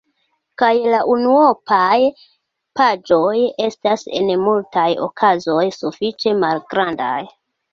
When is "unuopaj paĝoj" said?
1.15-3.35